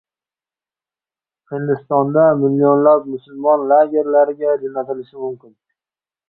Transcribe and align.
Hindistonda 1.51 2.23
millionlab 2.39 3.05
musulmon 3.11 3.67
lagerlarga 3.73 4.57
jo‘natilishi 4.65 5.23
mumkin 5.29 5.55